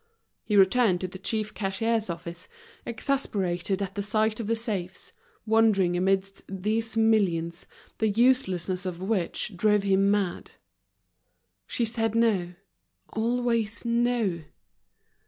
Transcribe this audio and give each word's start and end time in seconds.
He 0.43 0.55
returned 0.55 0.99
to 1.01 1.07
the 1.07 1.19
chief 1.19 1.53
cashier's 1.53 2.09
office, 2.09 2.47
exasperated 2.87 3.83
at 3.83 3.93
the 3.93 4.01
sight 4.01 4.39
of 4.39 4.47
the 4.47 4.55
safes, 4.55 5.13
wandering 5.45 5.95
amidst 5.95 6.41
these 6.49 6.97
millions, 6.97 7.67
the 7.99 8.09
uselessness 8.09 8.83
of 8.87 8.99
which 8.99 9.55
drove 9.55 9.83
him 9.83 10.09
mad. 10.09 10.53
She 11.67 11.85
said 11.85 12.15
no, 12.15 12.53
always 13.13 13.85
no. 13.85 14.41